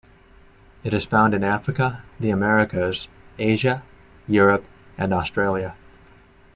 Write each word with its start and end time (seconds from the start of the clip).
It 0.83 0.95
is 0.95 1.05
found 1.05 1.35
in 1.35 1.43
Africa, 1.43 2.01
the 2.19 2.31
Americas, 2.31 3.07
Asia, 3.37 3.83
Europe 4.27 4.65
and 4.97 5.13
Australia. 5.13 5.75